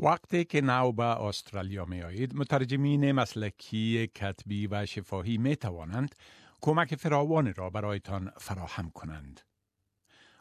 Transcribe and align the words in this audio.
وقتی 0.00 0.44
که 0.44 0.60
نو 0.60 0.92
به 0.92 1.04
استرالیا 1.04 1.84
می 1.84 2.02
آید 2.02 2.36
مترجمین 2.36 3.12
مسلکی 3.12 4.06
کتبی 4.14 4.66
و 4.66 4.86
شفاهی 4.86 5.38
می 5.38 5.56
توانند 5.56 6.14
کمک 6.60 6.94
فراوان 6.94 7.54
را 7.54 7.70
برایتان 7.70 8.30
فراهم 8.36 8.90
کنند. 8.90 9.40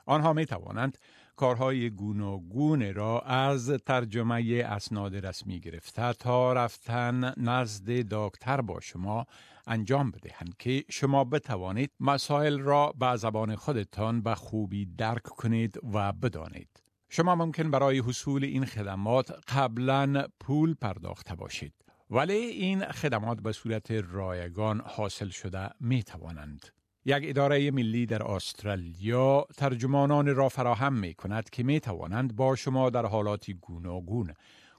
آنها 0.06 0.34
می 0.34 0.46
توانند 0.46 0.98
کارهای 1.36 1.90
گوناگون 1.90 2.94
را 2.94 3.22
از 3.22 3.70
ترجمه 3.70 4.64
اسناد 4.66 5.26
رسمی 5.26 5.60
گرفته 5.60 6.14
تا 6.14 6.54
رفتن 6.54 7.34
نزد 7.38 7.90
دکتر 7.90 8.62
با 8.62 8.80
شما 8.80 9.26
انجام 9.68 10.12
بدهند 10.12 10.58
که 10.60 10.84
شما 10.90 11.24
بتوانید 11.24 11.92
مسائل 12.00 12.60
را 12.60 12.94
به 13.00 13.16
زبان 13.16 13.56
خودتان 13.56 14.22
به 14.22 14.36
خوبی 14.36 14.86
درک 14.86 15.24
کنید 15.24 15.80
و 15.94 16.14
بدانید. 16.14 16.87
شما 17.10 17.36
ممکن 17.36 17.72
برای 17.72 18.00
حصول 18.00 18.44
این 18.44 18.66
خدمات 18.66 19.32
قبلا 19.48 20.28
پول 20.40 20.74
پرداخته 20.74 21.36
باشید. 21.36 21.74
ولی 22.10 22.34
این 22.34 22.86
خدمات 22.86 23.42
به 23.42 23.52
صورت 23.52 23.92
رایگان 23.92 24.82
حاصل 24.86 25.30
شده 25.30 25.70
می 25.80 26.04
توانند. 26.04 26.68
یک 27.06 27.24
اداره 27.24 27.72
ملی 27.72 28.06
در 28.06 28.24
استرالیا 28.24 29.48
ترجمانان 29.58 30.36
را 30.36 30.50
فراهم 30.50 30.94
می 30.94 31.14
کند 31.14 31.50
که 31.50 31.64
می 31.64 31.80
توانند 31.80 32.36
با 32.36 32.56
شما 32.56 32.90
در 32.90 33.06
حالاتی 33.06 33.54
گوناگون 33.54 34.34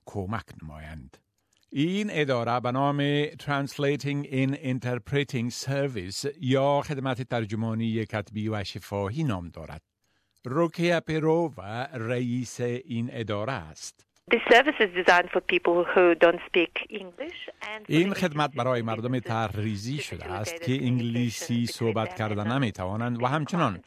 کمک 0.07 0.45
نمایند. 0.63 1.17
این 1.73 2.09
اداره 2.11 2.61
به 2.61 2.73
نام 2.73 3.27
Translating 3.27 4.25
in 4.25 4.55
Interpreting 4.55 5.51
Service 5.67 6.29
یا 6.41 6.83
خدمت 6.85 7.23
ترجمانی 7.23 8.07
کتبی 8.07 8.49
و 8.49 8.65
شفاهی 8.65 9.25
نام 9.25 9.49
دارد. 9.49 9.83
روکیا 10.47 11.01
پرو 11.01 11.53
و 11.59 11.89
رئیس 11.93 12.61
این 12.61 13.11
اداره 13.13 13.53
است. 13.53 14.07
این 17.89 18.15
خدمت 18.15 18.55
برای 18.55 18.83
مردم 18.83 19.19
تحریزی 19.19 19.99
شده 19.99 20.33
است 20.33 20.63
که 20.63 20.73
انگلیسی 20.73 21.67
صحبت 21.67 22.15
کرده 22.17 22.45
نمی 22.45 22.73
توانند 22.73 23.23
و 23.23 23.27
همچنان 23.27 23.81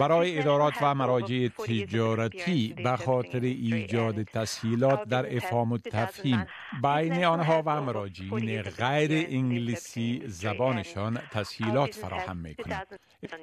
برای 0.00 0.38
ادارات 0.38 0.74
و 0.82 0.94
مراجع 0.94 1.48
تجارتی 1.48 2.74
به 2.84 2.96
خاطر 2.96 3.40
ایجاد 3.40 4.22
تسهیلات 4.22 5.08
در 5.08 5.36
افهام 5.36 5.72
و 5.72 5.78
تفهیم. 5.78 6.46
بین 6.82 7.24
آنها 7.24 7.62
و 7.66 7.82
مراجعین 7.82 8.62
غیر 8.62 9.26
انگلیسی 9.30 10.22
زبانشان 10.26 11.18
تسهیلات 11.30 11.94
فراهم 11.94 12.36
می 12.36 12.54
کند. 12.54 12.86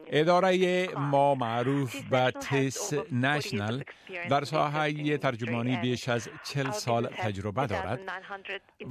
اداره 0.08 0.88
ما 0.96 1.36
معروف 1.36 1.96
به 2.02 2.32
تس 2.32 2.94
نشنل. 3.12 3.84
در 4.30 4.44
ساحه 4.44 5.18
ترجمانی 5.18 5.78
بیش 5.78 6.10
از 6.10 6.30
چل 6.44 6.72
سال 6.72 7.08
تجربه 7.08 7.68
دارد 7.68 8.00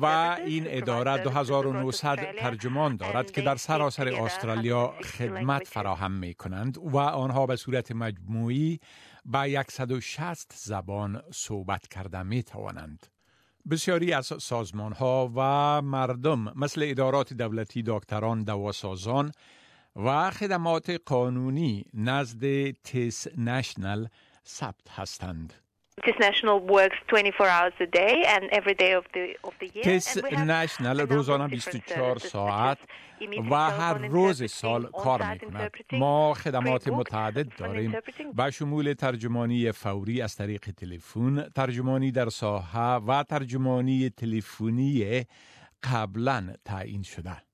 و 0.01 0.07
این 0.47 0.65
اداره 0.67 1.19
2900 1.19 2.19
ترجمان 2.39 2.97
دارد 2.97 3.31
که 3.31 3.41
در 3.41 3.57
سراسر 3.57 4.09
استرالیا 4.09 4.95
خدمت 5.19 5.69
فراهم 5.69 6.13
می 6.13 6.35
کنند 6.35 6.79
و 6.79 6.97
آنها 6.97 7.47
به 7.51 7.57
صورت 7.57 7.93
مجموعی 7.93 8.81
به 9.27 9.65
160 9.69 10.53
زبان 10.57 11.23
صحبت 11.33 11.89
کرده 11.89 12.23
می 12.23 12.43
توانند. 12.43 13.07
بسیاری 13.71 14.13
از 14.13 14.27
سازمان 14.27 14.93
ها 14.93 15.33
و 15.35 15.41
مردم 15.83 16.59
مثل 16.59 16.83
ادارات 16.85 17.33
دولتی 17.33 17.83
دکتران 17.87 18.45
دواسازان 18.45 19.33
و 19.97 20.31
خدمات 20.31 20.91
قانونی 21.07 21.85
نزد 21.95 22.71
تیس 22.71 23.27
نشنل 23.39 24.07
ثبت 24.47 24.91
هستند. 24.91 25.55
تیس 29.83 30.25
نشنل 30.47 31.01
روزانه 31.01 31.49
24 31.49 32.19
ساعت 32.19 32.79
و 33.51 33.55
هر 33.55 33.95
روز 33.95 34.51
سال 34.51 34.87
کار 34.87 35.23
می 35.23 35.39
کند. 35.39 35.73
ما 35.93 36.35
خدمات 36.35 36.89
متعدد 36.89 37.57
داریم 37.57 37.95
و 38.39 38.51
شمول 38.51 38.93
ترجمانی 38.93 39.73
فوری 39.73 40.23
از 40.23 40.37
طریق 40.37 40.71
تلفن، 40.77 41.49
ترجمانی 41.57 42.13
در 42.13 42.29
ساحه 42.29 42.95
و 42.95 43.23
ترجمانی 43.23 44.11
تلفنی 44.11 45.25
قبلا 45.93 46.55
تعیین 46.65 47.03
شده. 47.03 47.50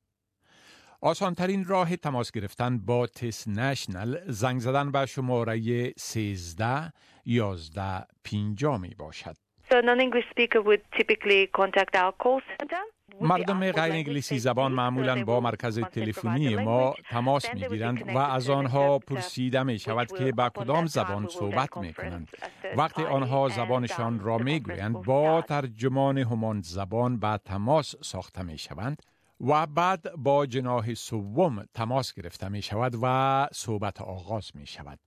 آسانترین 1.00 1.64
راه 1.64 1.96
تماس 1.96 2.32
گرفتن 2.32 2.78
با 2.78 3.06
تس 3.06 3.48
نشنل 3.48 4.18
زنگ 4.26 4.60
زدن 4.60 4.92
به 4.92 5.06
شماره 5.06 5.92
13 5.96 6.92
11 7.24 8.06
50 8.24 8.78
می 8.80 8.94
باشد. 8.98 9.36
So 9.70 9.74
non-English 9.74 10.26
speaker 10.30 10.62
would 10.62 10.82
typically 10.98 11.48
contact 11.60 11.94
our 11.96 12.12
call 12.22 12.40
center. 12.58 12.82
مردم 13.20 13.60
غیر 13.72 13.92
انگلیسی 13.92 14.38
زبان 14.38 14.72
معمولا 14.72 15.24
با 15.24 15.40
مرکز 15.40 15.80
تلفنی 15.80 16.56
ما 16.56 16.94
تماس 17.10 17.54
می 17.54 17.68
گیرند 17.68 18.08
و 18.08 18.18
از 18.18 18.50
آنها 18.50 18.98
پرسیده 18.98 19.62
می 19.62 19.78
شود 19.78 20.12
که 20.12 20.32
با 20.32 20.48
کدام 20.48 20.86
زبان 20.86 21.28
صحبت 21.28 21.76
می 21.76 21.94
کنند. 21.94 22.28
وقتی 22.76 23.02
آنها 23.02 23.48
زبانشان 23.48 24.20
را 24.20 24.38
می 24.38 24.60
گویند 24.60 24.92
با 24.92 25.42
ترجمان 25.42 26.18
همان 26.18 26.60
زبان 26.60 27.18
به 27.18 27.40
تماس 27.44 27.94
ساخته 28.02 28.42
می 28.42 28.58
شوند 28.58 29.02
و 29.40 29.66
بعد 29.66 30.14
با 30.16 30.46
جناح 30.46 30.94
سوم 30.94 31.64
تماس 31.74 32.14
گرفته 32.14 32.48
می 32.48 32.62
شود 32.62 32.98
و 33.02 33.48
صحبت 33.52 34.00
آغاز 34.00 34.50
می 34.54 34.66
شود. 34.66 34.98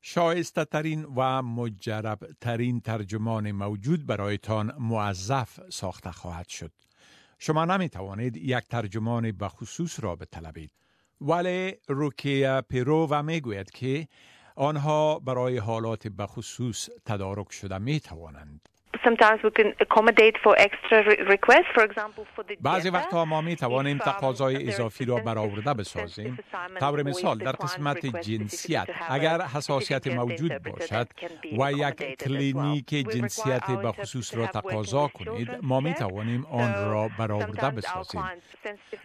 شایسته 0.00 0.64
ترین 0.64 1.04
و 1.04 1.42
مجرب 1.42 2.18
ترین 2.40 2.80
ترجمان 2.80 3.52
موجود 3.52 4.06
برایتان 4.06 4.72
موظف 4.78 5.60
ساخته 5.70 6.12
خواهد 6.12 6.48
شد. 6.48 6.72
شما 7.38 7.64
نمی 7.64 7.88
توانید 7.88 8.36
یک 8.36 8.68
ترجمان 8.68 9.32
به 9.32 9.48
خصوص 9.48 10.00
را 10.00 10.16
بطلبید. 10.16 10.72
ولی 11.20 11.74
روکیا 11.88 12.62
پیرو 12.62 13.06
و 13.10 13.22
می 13.22 13.40
گوید 13.40 13.70
که 13.70 14.08
آنها 14.56 15.18
برای 15.18 15.58
حالات 15.58 16.08
به 16.08 16.26
خصوص 16.26 16.88
تدارک 17.04 17.52
شده 17.52 17.78
می 17.78 18.00
توانند. 18.00 18.68
بعضی 22.60 22.90
وقتها 22.90 23.24
ما 23.24 23.40
می 23.40 23.56
توانیم 23.56 23.98
تقاضای 23.98 24.68
اضافی 24.68 25.04
را 25.04 25.16
برآورده 25.16 25.74
بسازیم. 25.74 26.38
طور 26.80 27.02
مثال 27.02 27.38
در 27.38 27.52
قسمت 27.52 28.06
جنسیت 28.06 28.88
اگر 29.08 29.42
حساسیت 29.42 30.06
موجود 30.06 30.62
باشد 30.62 31.08
و 31.58 31.72
یک 31.72 32.18
کلینیک 32.18 32.88
جنسیت 32.88 33.70
به 33.70 33.92
خصوص 33.92 34.34
را 34.34 34.46
تقاضا 34.46 35.08
کنید 35.08 35.50
ما 35.62 35.80
می 35.80 35.94
توانیم 35.94 36.46
آن 36.46 36.90
را 36.90 37.10
برآورده 37.18 37.70
بسازیم. 37.70 38.22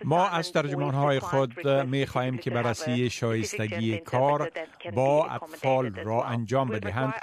ما 0.03 0.29
از 0.29 0.51
ترجمان 0.51 0.94
های 0.94 1.19
خود 1.19 1.67
می 1.67 2.05
خواهیم 2.05 2.38
که 2.38 2.50
بررسی 2.50 3.09
شایستگی 3.09 3.97
کار 3.97 4.51
با 4.94 5.25
اطفال 5.25 5.95
را 5.95 6.23
انجام 6.23 6.69
بدهند 6.69 7.13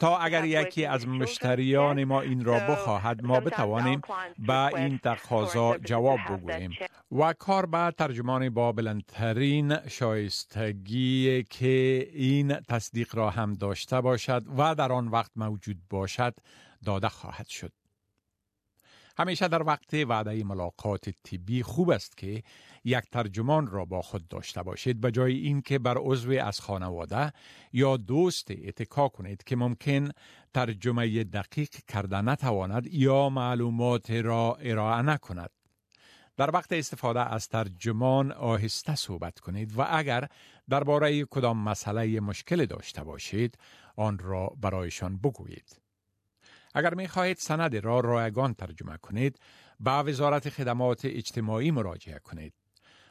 تا 0.00 0.18
اگر 0.18 0.44
یکی 0.44 0.84
از 0.86 1.08
مشتریان 1.08 2.04
ما 2.04 2.15
این 2.20 2.44
را 2.44 2.58
بخواهد 2.58 3.24
ما 3.24 3.40
بتوانیم 3.40 4.00
به 4.38 4.74
این 4.74 4.98
تقاضا 4.98 5.78
جواب 5.78 6.18
بگوییم. 6.30 6.70
و 7.12 7.32
کار 7.32 7.66
به 7.66 7.92
ترجمان 7.98 8.50
با 8.50 8.72
بلندترین 8.72 9.88
شایستگی 9.88 11.42
که 11.50 12.08
این 12.12 12.60
تصدیق 12.60 13.16
را 13.16 13.30
هم 13.30 13.52
داشته 13.52 14.00
باشد 14.00 14.44
و 14.58 14.74
در 14.74 14.92
آن 14.92 15.08
وقت 15.08 15.30
موجود 15.36 15.76
باشد 15.90 16.34
داده 16.84 17.08
خواهد 17.08 17.46
شد. 17.46 17.72
همیشه 19.18 19.48
در 19.48 19.62
وقت 19.62 19.94
وعده 19.94 20.44
ملاقات 20.44 21.10
طبی 21.10 21.62
خوب 21.62 21.90
است 21.90 22.16
که 22.16 22.42
یک 22.84 23.04
ترجمان 23.12 23.66
را 23.66 23.84
با 23.84 24.02
خود 24.02 24.28
داشته 24.28 24.62
باشید 24.62 25.00
به 25.00 25.10
جای 25.10 25.34
اینکه 25.36 25.78
بر 25.78 25.98
عضو 25.98 26.30
از 26.30 26.60
خانواده 26.60 27.32
یا 27.72 27.96
دوست 27.96 28.50
اتکا 28.50 29.08
کنید 29.08 29.44
که 29.44 29.56
ممکن 29.56 30.08
ترجمه 30.54 31.24
دقیق 31.24 31.70
کرده 31.88 32.20
نتواند 32.20 32.86
یا 32.86 33.28
معلومات 33.28 34.10
را 34.10 34.56
ارائه 34.60 35.02
نکند. 35.02 35.50
در 36.36 36.50
وقت 36.50 36.72
استفاده 36.72 37.20
از 37.20 37.48
ترجمان 37.48 38.32
آهسته 38.32 38.94
صحبت 38.94 39.40
کنید 39.40 39.78
و 39.78 39.86
اگر 39.90 40.28
درباره 40.68 41.24
کدام 41.24 41.58
مسئله 41.58 42.20
مشکل 42.20 42.66
داشته 42.66 43.04
باشید 43.04 43.58
آن 43.96 44.18
را 44.18 44.46
برایشان 44.60 45.18
بگویید. 45.18 45.85
اگر 46.76 46.94
می 46.94 47.08
خواهید 47.08 47.36
سند 47.36 47.76
را 47.76 48.00
رایگان 48.00 48.54
ترجمه 48.54 48.96
کنید 48.96 49.38
به 49.80 49.90
وزارت 49.90 50.48
خدمات 50.48 51.04
اجتماعی 51.04 51.70
مراجعه 51.70 52.18
کنید. 52.18 52.52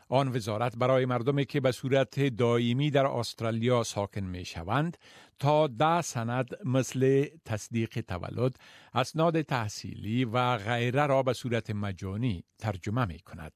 آن 0.09 0.35
وزارت 0.35 0.77
برای 0.77 1.05
مردمی 1.05 1.45
که 1.45 1.59
به 1.59 1.71
صورت 1.71 2.19
دائمی 2.19 2.91
در 2.91 3.05
استرالیا 3.05 3.83
ساکن 3.83 4.21
می 4.21 4.45
شوند 4.45 4.97
تا 5.39 5.67
ده 5.67 6.01
سند 6.01 6.65
مثل 6.65 7.25
تصدیق 7.45 8.01
تولد، 8.01 8.55
اسناد 8.93 9.41
تحصیلی 9.41 10.25
و 10.25 10.57
غیره 10.57 11.05
را 11.05 11.23
به 11.23 11.33
صورت 11.33 11.69
مجانی 11.69 12.43
ترجمه 12.57 13.05
می 13.05 13.19
کند. 13.19 13.53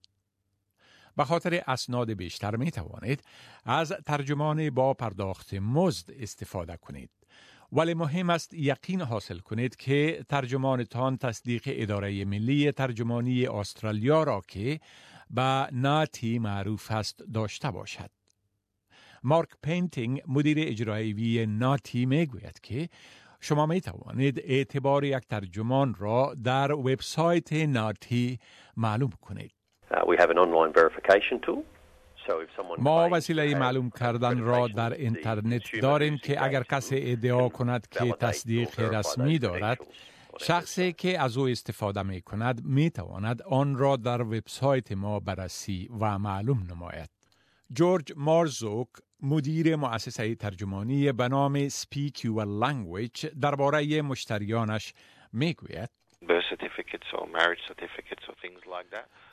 به 1.17 1.23
خاطر 1.23 1.63
اسناد 1.67 2.13
بیشتر 2.13 2.55
می 2.55 2.71
توانید 2.71 3.23
از 3.65 3.93
ترجمان 4.05 4.69
با 4.69 4.93
پرداخت 4.93 5.53
مزد 5.53 6.11
استفاده 6.19 6.77
کنید. 6.77 7.18
ولی 7.71 7.93
مهم 7.93 8.29
است 8.29 8.53
یقین 8.53 9.01
حاصل 9.01 9.39
کنید 9.39 9.75
که 9.75 10.23
ترجمانتان 10.29 11.17
تصدیق 11.17 11.61
اداره 11.65 12.25
ملی 12.25 12.71
ترجمانی 12.71 13.47
استرالیا 13.47 14.23
را 14.23 14.41
که 14.47 14.79
به 15.29 15.67
NAATI 15.71 16.39
معروف 16.39 16.91
است 16.91 17.23
داشته 17.33 17.71
باشد. 17.71 18.09
مارک 19.23 19.49
پینتینگ 19.63 20.21
مدیر 20.27 20.57
اجرایی 20.59 21.45
NAATI 21.45 22.05
می 22.05 22.25
گوید 22.25 22.59
که 22.63 22.89
شما 23.39 23.65
می 23.65 23.81
توانید 23.81 24.39
اعتبار 24.43 25.03
یک 25.03 25.27
ترجمان 25.27 25.95
را 25.99 26.35
در 26.43 26.71
وبسایت 26.71 27.53
ناتی 27.53 28.39
معلوم 28.77 29.11
کنید. 29.21 29.51
Uh, 29.91 30.05
ما 32.77 33.09
وسیله 33.11 33.55
معلوم 33.55 33.89
کردن 33.89 34.39
را 34.39 34.67
در 34.67 34.93
اینترنت 34.93 35.63
داریم 35.81 36.17
که 36.17 36.43
اگر 36.43 36.63
کسی 36.63 36.95
ادعا 37.11 37.49
کند 37.49 37.87
که 37.91 38.11
تصدیق 38.11 38.79
رسمی 38.79 39.39
دارد 39.39 39.79
شخصی 40.41 40.93
که 40.93 41.21
از 41.21 41.37
او 41.37 41.47
استفاده 41.47 42.03
می 42.03 42.21
کند 42.21 42.65
می 42.65 42.89
تواند 42.89 43.41
آن 43.41 43.77
را 43.77 43.95
در 43.95 44.21
وبسایت 44.21 44.91
ما 44.91 45.19
بررسی 45.19 45.89
و 45.99 46.19
معلوم 46.19 46.67
نماید. 46.71 47.09
جورج 47.73 48.13
مارزوک 48.17 48.87
مدیر 49.21 49.75
مؤسسه 49.75 50.35
ترجمانی 50.35 51.11
به 51.11 51.27
نام 51.27 51.69
Speak 51.69 52.17
Your 52.17 52.45
Language 52.63 53.25
درباره 53.41 54.01
مشتریانش 54.01 54.93
می 55.33 55.53
گوید 55.53 55.89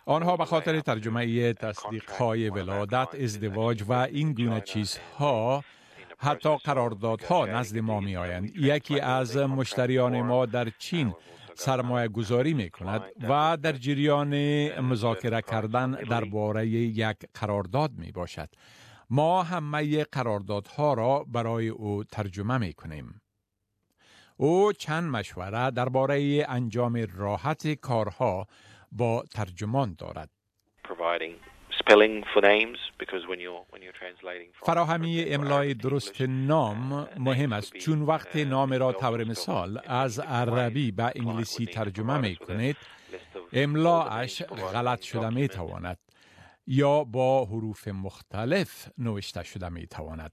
آنها 0.04 0.36
به 0.36 0.44
خاطر 0.44 0.80
ترجمه 0.80 1.52
تصدیق 1.52 2.10
های 2.10 2.50
ولادت، 2.50 3.14
ازدواج 3.14 3.82
و 3.88 3.92
این 3.92 4.32
گونه 4.32 4.60
چیزها 4.60 5.64
حتی 6.18 6.56
قراردادها 6.56 7.46
نزد 7.46 7.78
ما 7.78 8.00
می 8.00 8.16
آیند. 8.16 8.56
یکی 8.56 9.00
از 9.00 9.36
مشتریان 9.36 10.20
ما 10.22 10.46
در 10.46 10.68
چین 10.78 11.14
سرمایه 11.54 12.08
گذاری 12.08 12.54
می 12.54 12.70
کند 12.70 13.02
و 13.28 13.56
در 13.62 13.72
جریان 13.72 14.34
مذاکره 14.80 15.42
کردن 15.42 15.90
درباره 15.90 16.66
یک 16.66 17.16
قرارداد 17.34 17.90
می 17.98 18.12
باشد. 18.12 18.48
ما 19.10 19.42
همه 19.42 20.04
قراردادها 20.04 20.94
را 20.94 21.24
برای 21.28 21.68
او 21.68 22.04
ترجمه 22.04 22.58
می 22.58 22.72
کنیم. 22.72 23.20
او 24.36 24.72
چند 24.72 25.10
مشوره 25.10 25.70
درباره 25.70 26.46
انجام 26.48 27.06
راحت 27.16 27.68
کارها 27.68 28.46
با 28.92 29.24
ترجمان 29.34 29.94
دارد. 29.98 30.30
فراهمی 34.62 35.24
املای 35.24 35.74
درست 35.74 36.20
نام 36.20 37.08
مهم 37.18 37.52
است 37.52 37.76
چون 37.76 38.02
وقت 38.02 38.36
نام 38.36 38.72
را 38.72 38.92
طور 38.92 39.24
مثال 39.24 39.80
از 39.86 40.18
عربی 40.18 40.92
به 40.92 41.12
انگلیسی 41.16 41.66
ترجمه 41.66 42.18
می 42.18 42.36
کنید 42.36 42.76
املاش 43.52 44.42
غلط 44.42 45.00
شده 45.00 45.30
می 45.30 45.48
تواند 45.48 45.98
یا 46.66 47.04
با 47.04 47.44
حروف 47.44 47.88
مختلف 47.88 48.88
نوشته 48.98 49.42
شده 49.42 49.68
می 49.68 49.86
تواند. 49.86 50.32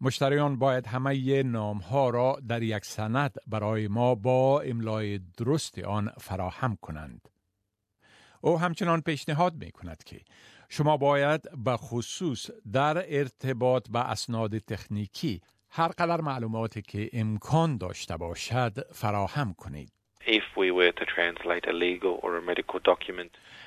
مشتریان 0.00 0.58
باید 0.58 0.86
همه 0.86 1.42
نام 1.42 1.78
ها 1.78 2.10
را 2.10 2.38
در 2.48 2.62
یک 2.62 2.84
سند 2.84 3.34
برای 3.46 3.88
ما 3.88 4.14
با 4.14 4.60
املای 4.60 5.18
درست 5.18 5.78
آن 5.78 6.10
فراهم 6.18 6.76
کنند. 6.76 7.28
او 8.40 8.58
همچنان 8.58 9.00
پیشنهاد 9.00 9.54
می 9.54 9.70
کند 9.70 10.04
که 10.04 10.20
شما 10.68 10.96
باید 10.96 11.64
به 11.64 11.76
خصوص 11.76 12.50
در 12.72 13.18
ارتباط 13.18 13.88
به 13.90 13.98
اسناد 14.10 14.58
تکنیکی 14.58 15.40
هر 15.70 15.88
قدر 15.88 16.20
معلوماتی 16.20 16.82
که 16.82 17.10
امکان 17.12 17.76
داشته 17.76 18.16
باشد 18.16 18.92
فراهم 18.92 19.54
کنید. 19.54 19.92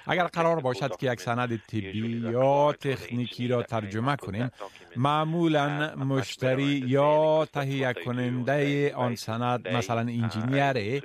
اگر 0.07 0.27
قرار 0.27 0.59
باشد 0.59 0.95
که 0.95 1.11
یک 1.11 1.19
سند 1.19 1.61
طبی 1.67 2.21
یا 2.31 2.73
تکنیکی 2.73 3.47
را 3.47 3.63
ترجمه 3.63 4.15
کنیم 4.15 4.51
معمولا 4.95 5.95
مشتری 5.95 6.83
یا 6.87 7.47
تهیه 7.53 7.93
کننده 7.93 8.93
آن 8.95 9.15
سند 9.15 9.67
مثلا 9.67 9.99
انجینیر 9.99 11.01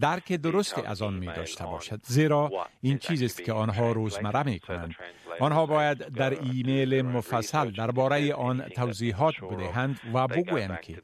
درک 0.00 0.32
درستی 0.32 0.82
از 0.82 1.02
آن 1.02 1.14
می 1.14 1.26
داشته 1.26 1.64
باشد. 1.64 2.00
زیرا 2.02 2.50
این 2.80 2.98
چیز 2.98 3.22
است 3.22 3.44
که 3.44 3.52
آنها 3.52 3.92
روزمره 3.92 4.42
می 4.42 4.58
کنند 4.58 4.94
آنها 5.40 5.66
باید 5.66 5.98
در 5.98 6.30
ایمیل 6.30 7.02
مفصل 7.02 7.70
درباره 7.70 8.34
آن 8.34 8.68
توضیحات 8.68 9.34
بدهند 9.50 10.00
و 10.14 10.28
بگویند 10.28 10.80
که 10.80 10.98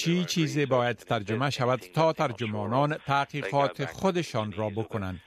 چی 0.00 0.24
چیزی 0.24 0.66
باید 0.66 0.96
ترجمه 0.96 1.50
شود 1.50 1.80
تا 1.94 2.12
ترجمانان 2.12 2.96
تحقیقات 3.06 3.84
خودشان 3.84 4.52
را 4.52 4.70
بکنند 4.70 5.20